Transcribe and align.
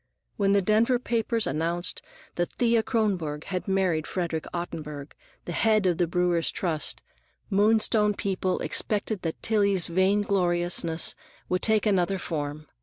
When 0.35 0.53
the 0.53 0.63
Denver 0.63 0.97
papers 0.97 1.45
announced 1.45 2.01
that 2.33 2.51
Thea 2.53 2.81
Kronborg 2.81 3.43
had 3.43 3.67
married 3.67 4.07
Frederick 4.07 4.45
Ottenburg, 4.51 5.11
the 5.45 5.51
head 5.51 5.85
of 5.85 5.99
the 5.99 6.07
Brewers' 6.07 6.49
Trust, 6.49 7.03
Moonstone 7.51 8.15
people 8.15 8.59
expected 8.61 9.21
that 9.21 9.39
Tillie's 9.43 9.85
vain 9.85 10.23
gloriousness 10.23 11.13
would 11.49 11.61
take 11.61 11.85
another 11.85 12.17
form. 12.17 12.65